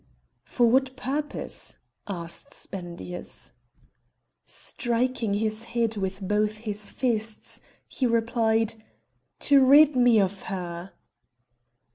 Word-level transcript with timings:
"For 0.45 0.65
what 0.65 0.95
purpose?" 0.95 1.77
asked 2.07 2.55
Spendius. 2.55 3.53
Striking 4.47 5.35
his 5.35 5.61
head 5.77 5.95
with 5.95 6.27
both 6.27 6.57
his 6.57 6.89
fists, 6.91 7.61
he 7.87 8.07
replied: 8.07 8.73
"To 9.41 9.63
rid 9.63 9.95
me 9.95 10.19
of 10.19 10.41
her!" 10.49 10.93